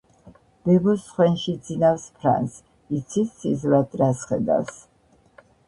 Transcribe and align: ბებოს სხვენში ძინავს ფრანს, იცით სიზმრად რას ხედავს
ბებოს 0.69 1.03
სხვენში 1.09 1.53
ძინავს 1.67 2.07
ფრანს, 2.17 2.57
იცით 3.01 3.31
სიზმრად 3.43 3.97
რას 4.03 4.27
ხედავს 4.33 4.83